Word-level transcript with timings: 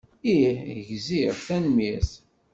Ih, 0.33 0.59
gziɣ, 0.89 1.35
tanemmirt. 1.47 2.11